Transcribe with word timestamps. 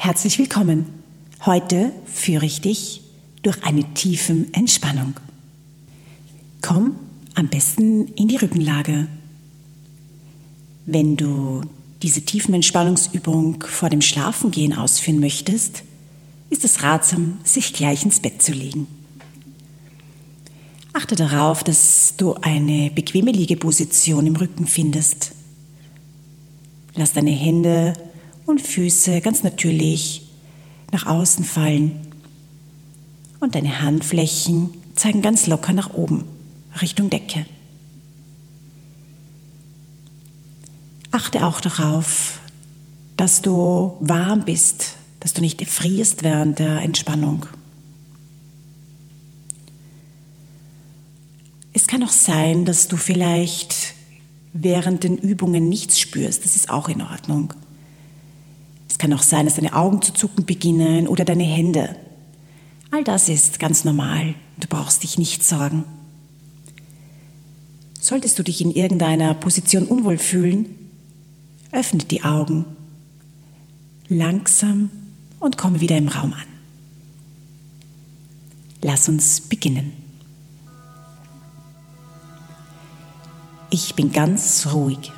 Herzlich 0.00 0.38
willkommen. 0.38 0.86
Heute 1.44 1.90
führe 2.06 2.46
ich 2.46 2.60
dich 2.60 3.02
durch 3.42 3.64
eine 3.64 3.82
tiefen 3.94 4.54
Entspannung. 4.54 5.14
Komm 6.62 6.94
am 7.34 7.48
besten 7.48 8.06
in 8.14 8.28
die 8.28 8.36
Rückenlage. 8.36 9.08
Wenn 10.86 11.16
du 11.16 11.62
diese 12.00 12.22
tiefen 12.22 12.54
Entspannungsübung 12.54 13.64
vor 13.64 13.90
dem 13.90 14.00
Schlafengehen 14.00 14.72
ausführen 14.72 15.18
möchtest, 15.18 15.82
ist 16.48 16.64
es 16.64 16.84
ratsam, 16.84 17.38
sich 17.42 17.72
gleich 17.72 18.04
ins 18.04 18.20
Bett 18.20 18.40
zu 18.40 18.52
legen. 18.52 18.86
Achte 20.92 21.16
darauf, 21.16 21.64
dass 21.64 22.14
du 22.16 22.34
eine 22.34 22.92
bequeme 22.92 23.32
Liegeposition 23.32 24.28
im 24.28 24.36
Rücken 24.36 24.68
findest. 24.68 25.32
Lass 26.94 27.14
deine 27.14 27.32
Hände 27.32 27.94
und 28.48 28.60
Füße 28.62 29.20
ganz 29.20 29.42
natürlich 29.42 30.22
nach 30.90 31.06
außen 31.06 31.44
fallen. 31.44 31.92
Und 33.40 33.54
deine 33.54 33.82
Handflächen 33.82 34.70
zeigen 34.94 35.22
ganz 35.22 35.46
locker 35.46 35.72
nach 35.72 35.92
oben, 35.94 36.24
Richtung 36.80 37.10
Decke. 37.10 37.46
Achte 41.10 41.46
auch 41.46 41.60
darauf, 41.60 42.40
dass 43.16 43.42
du 43.42 43.96
warm 44.00 44.44
bist, 44.44 44.96
dass 45.20 45.34
du 45.34 45.40
nicht 45.40 45.64
frierst 45.68 46.22
während 46.22 46.58
der 46.58 46.80
Entspannung. 46.80 47.46
Es 51.72 51.86
kann 51.86 52.02
auch 52.02 52.10
sein, 52.10 52.64
dass 52.64 52.88
du 52.88 52.96
vielleicht 52.96 53.94
während 54.52 55.04
den 55.04 55.16
Übungen 55.16 55.68
nichts 55.68 56.00
spürst. 56.00 56.44
Das 56.44 56.56
ist 56.56 56.70
auch 56.70 56.88
in 56.88 57.02
Ordnung. 57.02 57.54
Es 58.98 59.00
kann 59.00 59.12
auch 59.12 59.22
sein, 59.22 59.46
dass 59.46 59.54
deine 59.54 59.74
Augen 59.74 60.02
zu 60.02 60.12
zucken 60.12 60.44
beginnen 60.44 61.06
oder 61.06 61.24
deine 61.24 61.44
Hände. 61.44 61.94
All 62.90 63.04
das 63.04 63.28
ist 63.28 63.60
ganz 63.60 63.84
normal. 63.84 64.34
Du 64.58 64.66
brauchst 64.66 65.04
dich 65.04 65.18
nicht 65.18 65.44
sorgen. 65.44 65.84
Solltest 68.00 68.40
du 68.40 68.42
dich 68.42 68.60
in 68.60 68.72
irgendeiner 68.72 69.34
Position 69.34 69.84
unwohl 69.84 70.18
fühlen, 70.18 70.66
öffne 71.70 72.00
die 72.00 72.24
Augen 72.24 72.64
langsam 74.08 74.90
und 75.38 75.56
komme 75.56 75.80
wieder 75.80 75.96
im 75.96 76.08
Raum 76.08 76.32
an. 76.32 76.48
Lass 78.82 79.08
uns 79.08 79.42
beginnen. 79.42 79.92
Ich 83.70 83.94
bin 83.94 84.10
ganz 84.10 84.66
ruhig. 84.74 85.12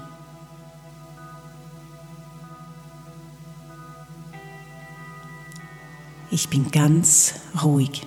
Ich 6.33 6.49
bin 6.49 6.71
ganz 6.71 7.35
ruhig. 7.61 8.07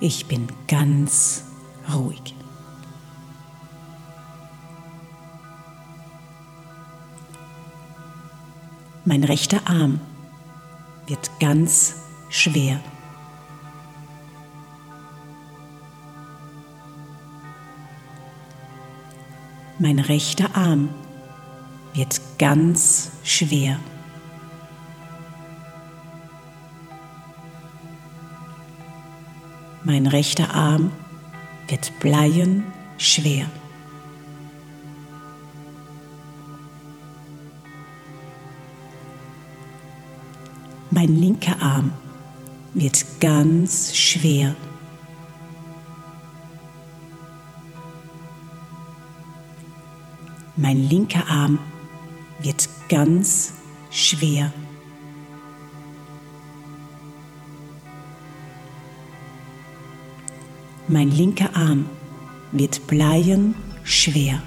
Ich 0.00 0.26
bin 0.26 0.48
ganz 0.66 1.44
ruhig. 1.94 2.34
Mein 9.04 9.24
rechter 9.24 9.60
Arm 9.66 10.00
wird 11.06 11.30
ganz 11.40 11.96
schwer. 12.30 12.80
Mein 19.78 19.98
rechter 19.98 20.56
Arm 20.56 20.88
wird 21.98 22.20
ganz 22.38 23.10
schwer. 23.24 23.80
Mein 29.82 30.06
rechter 30.06 30.54
Arm 30.54 30.92
wird 31.66 31.92
bleien 31.98 32.62
schwer. 32.98 33.46
Mein 40.92 41.16
linker 41.16 41.60
Arm 41.60 41.90
wird 42.74 43.04
ganz 43.20 43.96
schwer. 43.96 44.54
Mein 50.54 50.88
linker 50.88 51.26
Arm 51.28 51.58
wird 52.38 52.68
ganz 52.88 53.54
schwer. 53.90 54.52
Mein 60.86 61.10
linker 61.10 61.54
Arm 61.54 61.86
wird 62.52 62.86
bleien 62.86 63.54
schwer. 63.84 64.42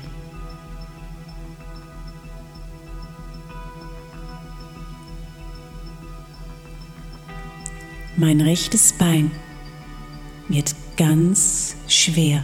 Mein 8.18 8.42
rechtes 8.42 8.94
Bein 8.94 9.32
wird 10.48 10.76
ganz 10.98 11.76
schwer. 11.88 12.44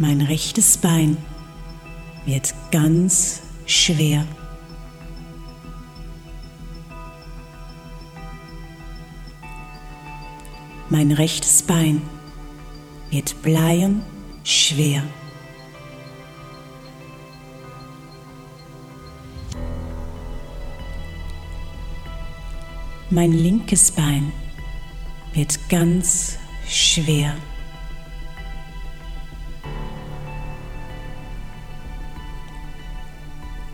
Mein 0.00 0.20
rechtes 0.20 0.78
Bein 0.78 1.16
wird 2.24 2.54
ganz 2.70 3.42
schwer. 3.66 4.24
Mein 10.88 11.10
rechtes 11.10 11.64
Bein 11.64 12.00
wird 13.10 13.42
bleien 13.42 14.02
schwer. 14.44 15.02
Mein 23.10 23.32
linkes 23.32 23.90
Bein 23.90 24.32
wird 25.32 25.58
ganz 25.68 26.38
schwer. 26.68 27.34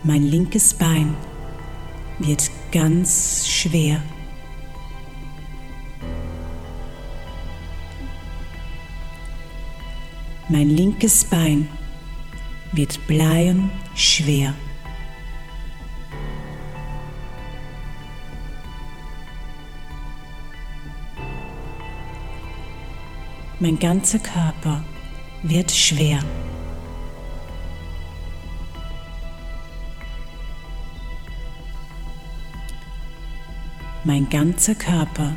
Mein 0.07 0.21
linkes 0.21 0.71
Bein 0.71 1.15
wird 2.19 2.51
ganz 2.71 3.47
schwer. 3.47 4.03
Mein 10.47 10.69
linkes 10.69 11.25
Bein 11.25 11.67
wird 12.71 12.99
bleien 13.07 13.71
schwer. 13.95 14.53
Mein 23.59 23.79
ganzer 23.79 24.19
Körper 24.19 24.83
wird 25.41 25.71
schwer. 25.71 26.19
Mein 34.07 34.29
ganzer 34.29 34.75
Körper 34.75 35.35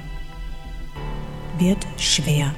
wird 1.57 1.87
schwer. 1.97 2.55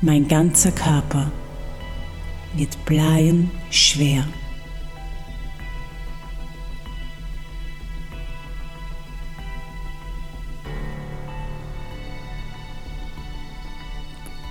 Mein 0.00 0.26
ganzer 0.26 0.72
Körper 0.72 1.30
wird 2.54 2.82
bleien 2.86 3.50
schwer. 3.68 4.24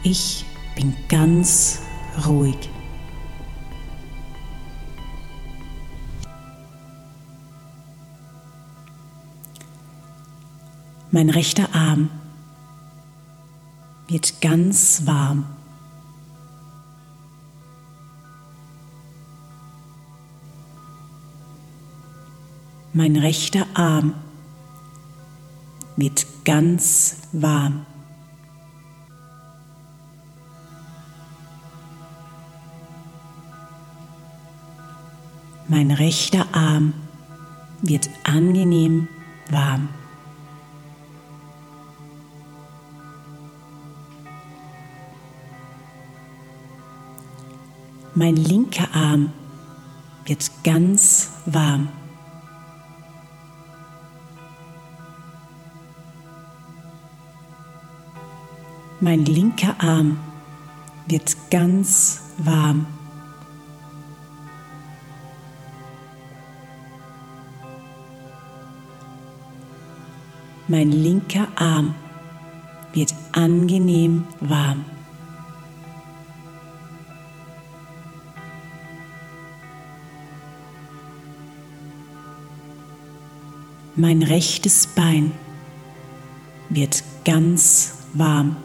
Ich 0.04 0.46
bin 0.76 0.94
ganz 1.10 1.82
ruhig. 2.28 2.75
Mein 11.16 11.30
rechter 11.30 11.74
Arm 11.74 12.10
wird 14.10 14.42
ganz 14.42 15.06
warm. 15.06 15.46
Mein 22.92 23.16
rechter 23.16 23.66
Arm 23.76 24.14
wird 25.96 26.28
ganz 26.44 27.16
warm. 27.32 27.86
Mein 35.70 35.92
rechter 35.92 36.46
Arm 36.52 36.94
wird 37.82 38.10
angenehm 38.26 39.08
warm. 39.50 39.88
Mein 48.18 48.38
linker 48.38 48.88
Arm 48.94 49.34
wird 50.26 50.50
ganz 50.64 51.32
warm. 51.46 51.90
Mein 59.02 59.26
linker 59.26 59.76
Arm 59.80 60.18
wird 61.08 61.36
ganz 61.52 62.22
warm. 62.38 62.86
Mein 70.70 70.90
linker 70.94 71.50
Arm 71.58 71.94
wird 72.94 73.14
angenehm 73.34 74.24
warm. 74.40 74.86
Mein 83.98 84.24
rechtes 84.24 84.88
Bein 84.88 85.32
wird 86.68 87.02
ganz 87.24 87.94
warm. 88.12 88.58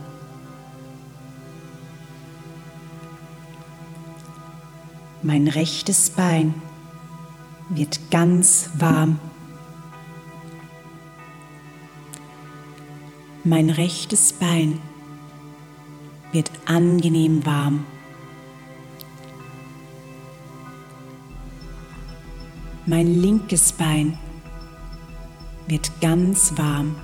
Mein 5.23 5.47
rechtes 5.47 6.11
Bein 6.11 6.55
wird 7.69 8.11
ganz 8.11 8.71
warm. 8.79 9.21
Mein 13.45 13.71
rechtes 13.71 14.33
Bein 14.33 14.81
wird 16.33 16.51
angenehm 16.67 17.47
warm. 17.47 17.85
Mein 22.85 23.07
linkes 23.07 23.71
Bein 23.71 24.19
wird 24.19 24.30
ganz 26.01 26.53
warm. 26.57 26.97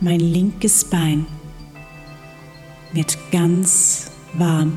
Mein 0.00 0.20
linkes 0.20 0.84
Bein 0.84 1.26
wird 2.92 3.16
ganz 3.32 4.10
warm. 4.34 4.76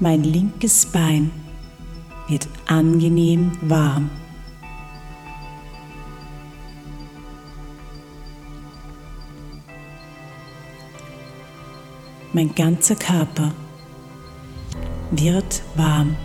Mein 0.00 0.24
linkes 0.24 0.86
Bein 0.86 1.30
wird 2.26 2.48
angenehm 2.66 3.52
warm. 3.60 4.10
Mein 12.34 12.54
ganzer 12.54 12.94
Körper 12.94 13.52
wird 15.10 15.62
warm. 15.74 16.16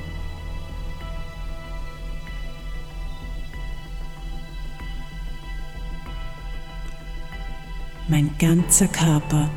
Mein 8.08 8.30
ganzer 8.40 8.88
Körper 8.88 9.50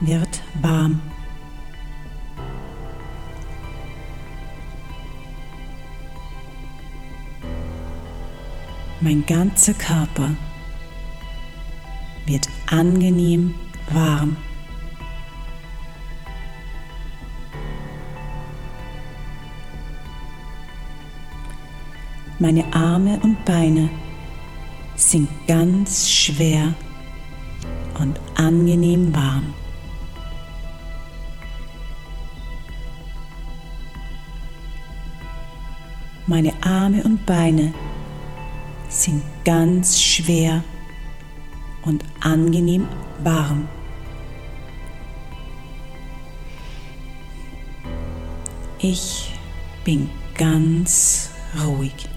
wird 0.00 0.42
warm. 0.62 1.02
Mein 9.02 9.26
ganzer 9.26 9.74
Körper 9.74 10.30
wird 12.24 12.48
angenehm 12.70 13.54
warm. 13.92 14.38
Meine 22.40 22.64
Arme 22.72 23.20
und 23.22 23.44
Beine 23.44 23.90
sind 24.96 25.28
ganz 25.46 26.08
schwer 26.08 26.72
und 27.98 28.18
angenehm 28.34 29.14
warm. 29.14 29.52
Meine 36.26 36.54
Arme 36.62 37.02
und 37.04 37.26
Beine 37.26 37.74
sind 38.88 39.22
ganz 39.44 40.00
schwer 40.00 40.64
und 41.82 42.02
angenehm 42.20 42.88
warm. 43.22 43.68
Ich 48.78 49.30
bin 49.84 50.08
ganz 50.34 51.28
ruhig. 51.66 52.08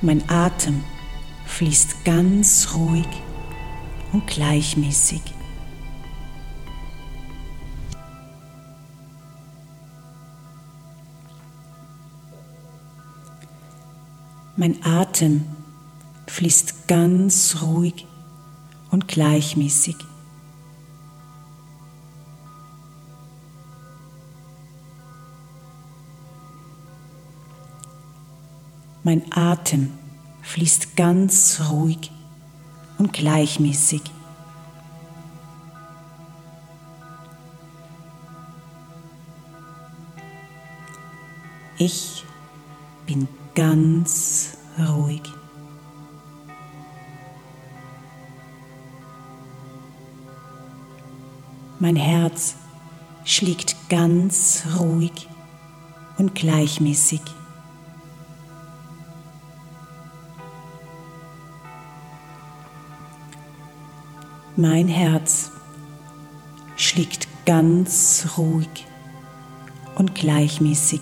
Mein 0.00 0.22
Atem 0.30 0.84
fließt 1.46 2.04
ganz 2.04 2.68
ruhig 2.74 3.08
und 4.12 4.28
gleichmäßig. 4.28 5.22
Mein 14.56 14.84
Atem 14.84 15.44
fließt 16.28 16.86
ganz 16.86 17.56
ruhig 17.62 18.06
und 18.90 19.08
gleichmäßig. 19.08 19.96
Mein 29.04 29.22
Atem 29.32 29.92
fließt 30.42 30.96
ganz 30.96 31.60
ruhig 31.70 32.10
und 32.98 33.12
gleichmäßig. 33.12 34.02
Ich 41.78 42.24
bin 43.06 43.28
ganz 43.54 44.56
ruhig. 44.78 45.22
Mein 51.78 51.94
Herz 51.94 52.56
schlägt 53.24 53.76
ganz 53.88 54.64
ruhig 54.76 55.28
und 56.18 56.34
gleichmäßig. 56.34 57.20
Mein 64.60 64.88
Herz 64.88 65.52
schlägt 66.74 67.28
ganz 67.46 68.26
ruhig 68.36 68.86
und 69.94 70.16
gleichmäßig. 70.16 71.00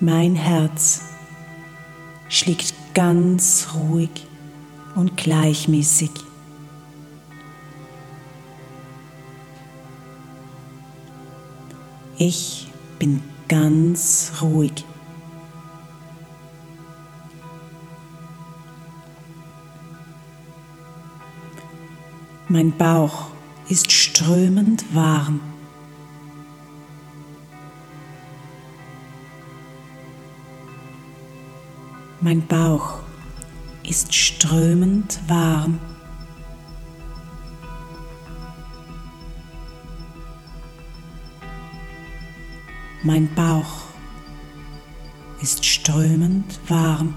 Mein 0.00 0.34
Herz 0.34 1.02
schlägt 2.28 2.74
ganz 2.92 3.68
ruhig 3.74 4.26
und 4.96 5.16
gleichmäßig. 5.16 6.10
Ich 12.16 12.66
bin 12.98 13.22
ganz 13.46 14.32
ruhig. 14.42 14.87
Mein 22.50 22.74
Bauch 22.74 23.26
ist 23.68 23.92
strömend 23.92 24.82
warm. 24.94 25.38
Mein 32.22 32.46
Bauch 32.46 33.00
ist 33.82 34.14
strömend 34.14 35.20
warm. 35.28 35.78
Mein 43.02 43.28
Bauch 43.34 43.82
ist 45.42 45.66
strömend 45.66 46.58
warm. 46.66 47.14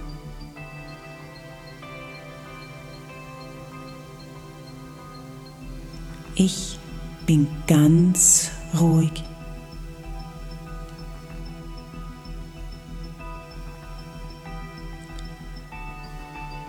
Ich 6.35 6.79
bin 7.25 7.47
ganz 7.67 8.51
ruhig. 8.79 9.11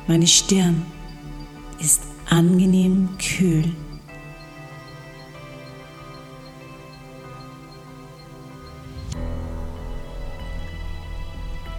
Meine 0.08 0.26
Stirn 0.26 0.84
ist 1.78 2.02
angenehm 2.28 3.08
kühl. 3.18 3.72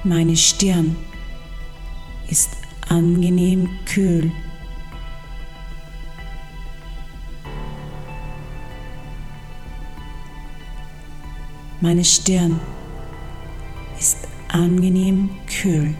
Meine 0.05 0.35
Stirn 0.35 0.95
ist 2.27 2.49
angenehm 2.89 3.69
kühl. 3.85 4.31
Meine 11.83 12.05
Stirn 12.05 12.61
ist 13.99 14.25
angenehm 14.47 15.29
kühl. 15.47 15.93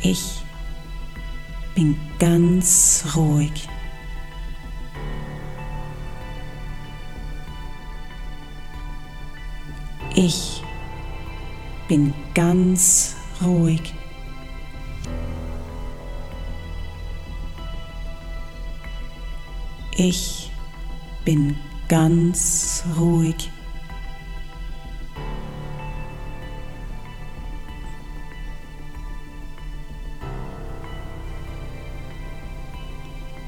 Ich 0.00 0.42
bin 1.74 1.94
ganz 2.18 3.04
ruhig. 3.14 3.68
Ich 10.14 10.62
bin 11.86 12.14
ganz 12.32 13.14
ruhig. 13.42 13.92
Ich 19.94 20.50
bin 21.24 21.56
ganz 21.88 22.84
ruhig. 22.98 23.50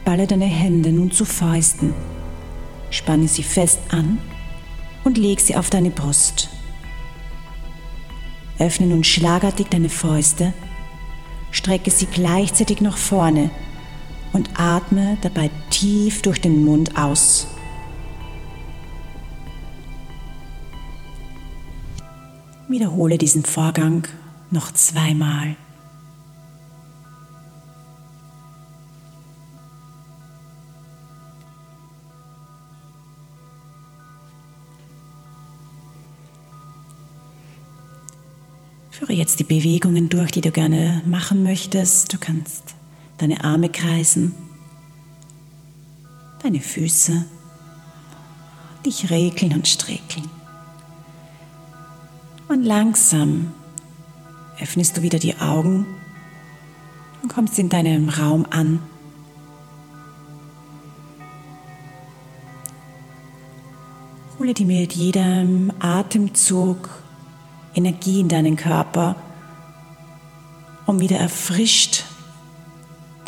Balle 0.04 0.26
deine 0.26 0.44
Hände 0.44 0.92
nun 0.92 1.10
zu 1.10 1.24
Fäusten, 1.24 1.94
spanne 2.90 3.26
sie 3.26 3.42
fest 3.42 3.80
an 3.90 4.18
und 5.02 5.16
leg 5.16 5.40
sie 5.40 5.56
auf 5.56 5.70
deine 5.70 5.90
Brust. 5.90 6.50
Öffne 8.58 8.86
nun 8.86 9.02
schlagartig 9.02 9.68
deine 9.70 9.88
Fäuste, 9.88 10.52
strecke 11.50 11.90
sie 11.90 12.06
gleichzeitig 12.06 12.82
nach 12.82 12.98
vorne 12.98 13.50
und 14.34 14.50
atme 14.58 15.16
dabei 15.22 15.50
tief 15.70 16.20
durch 16.20 16.40
den 16.40 16.64
Mund 16.64 16.98
aus. 16.98 17.46
Wiederhole 22.68 23.16
diesen 23.16 23.44
Vorgang 23.44 24.06
noch 24.50 24.72
zweimal. 24.72 25.56
Führe 38.90 39.12
jetzt 39.12 39.38
die 39.38 39.44
Bewegungen 39.44 40.08
durch, 40.08 40.32
die 40.32 40.40
du 40.40 40.50
gerne 40.50 41.02
machen 41.04 41.44
möchtest. 41.44 42.12
Du 42.12 42.18
kannst 42.18 42.74
deine 43.18 43.44
Arme 43.44 43.68
kreisen, 43.68 44.34
deine 46.42 46.60
Füße, 46.60 47.24
dich 48.84 49.10
regeln 49.10 49.54
und 49.54 49.66
streckeln. 49.66 50.28
Und 52.48 52.64
langsam 52.64 53.52
öffnest 54.60 54.96
du 54.96 55.02
wieder 55.02 55.18
die 55.18 55.36
Augen 55.38 55.86
und 57.22 57.32
kommst 57.32 57.58
in 57.58 57.68
deinem 57.68 58.08
Raum 58.08 58.46
an. 58.50 58.80
Hole 64.38 64.52
dir 64.52 64.66
mit 64.66 64.92
jedem 64.92 65.72
Atemzug 65.78 67.02
Energie 67.74 68.20
in 68.20 68.28
deinen 68.28 68.56
Körper, 68.56 69.16
um 70.86 71.00
wieder 71.00 71.16
erfrischt 71.16 72.04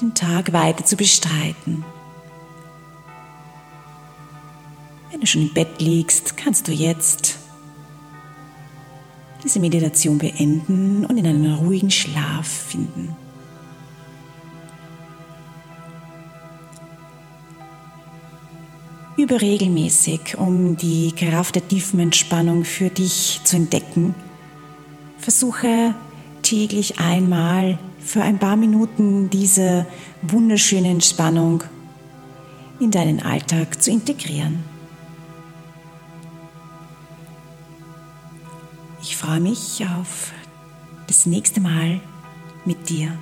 den 0.00 0.14
Tag 0.14 0.52
weiter 0.52 0.84
zu 0.84 0.96
bestreiten. 0.96 1.84
Wenn 5.10 5.20
du 5.20 5.26
schon 5.26 5.42
im 5.42 5.54
Bett 5.54 5.80
liegst, 5.80 6.36
kannst 6.36 6.68
du 6.68 6.72
jetzt 6.72 7.38
diese 9.42 9.60
Meditation 9.60 10.18
beenden 10.18 11.06
und 11.06 11.16
in 11.16 11.26
einen 11.26 11.54
ruhigen 11.54 11.90
Schlaf 11.90 12.46
finden. 12.46 13.14
Übe 19.16 19.40
regelmäßig, 19.40 20.36
um 20.36 20.76
die 20.76 21.12
Kraft 21.12 21.54
der 21.54 21.66
tiefen 21.66 22.00
Entspannung 22.00 22.64
für 22.64 22.90
dich 22.90 23.40
zu 23.44 23.56
entdecken 23.56 24.14
Versuche 25.26 25.92
täglich 26.46 27.00
einmal 27.00 27.76
für 27.98 28.22
ein 28.22 28.38
paar 28.38 28.54
Minuten 28.54 29.30
diese 29.30 29.84
wunderschöne 30.22 30.88
Entspannung 30.88 31.64
in 32.78 32.92
deinen 32.92 33.20
Alltag 33.20 33.82
zu 33.82 33.90
integrieren. 33.90 34.62
Ich 39.02 39.16
freue 39.16 39.40
mich 39.40 39.84
auf 39.98 40.30
das 41.08 41.26
nächste 41.26 41.60
Mal 41.60 42.00
mit 42.64 42.88
dir. 42.88 43.18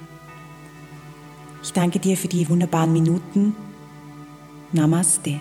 Ich 1.62 1.72
danke 1.72 1.98
dir 1.98 2.18
für 2.18 2.28
die 2.28 2.46
wunderbaren 2.50 2.92
Minuten. 2.92 3.56
Namaste. 4.72 5.40